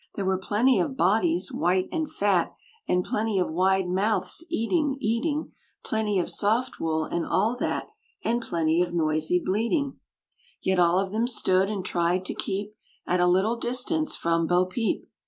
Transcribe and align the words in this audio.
There 0.15 0.25
were 0.25 0.39
plenty 0.39 0.79
of 0.79 0.97
bodies, 0.97 1.51
white 1.53 1.87
and 1.91 2.11
fat; 2.11 2.55
And 2.87 3.03
plenty 3.05 3.37
of 3.37 3.51
wide 3.51 3.87
mouths, 3.87 4.43
eating, 4.49 4.97
eating; 4.99 5.51
Plenty 5.83 6.17
of 6.17 6.27
soft 6.27 6.79
wool, 6.79 7.03
and 7.05 7.23
all 7.23 7.55
that: 7.57 7.87
And 8.23 8.41
plenty 8.41 8.81
of 8.81 8.95
noisy 8.95 9.37
bleating; 9.39 9.99
Yet 10.59 10.79
all 10.79 10.97
of 10.97 11.11
them 11.11 11.27
stood, 11.27 11.69
and 11.69 11.85
tried 11.85 12.25
to 12.25 12.33
keep 12.33 12.73
At 13.05 13.19
a 13.19 13.27
little 13.27 13.57
distance 13.57 14.15
from 14.15 14.47
Bo 14.47 14.65
Peep! 14.65 15.07